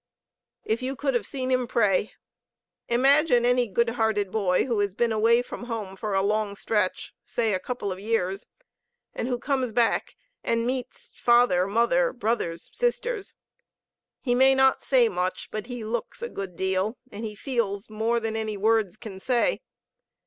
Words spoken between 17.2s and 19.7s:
he feels more than any words can say.